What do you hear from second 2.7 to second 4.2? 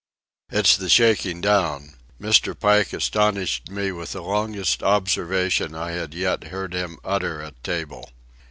astonished me with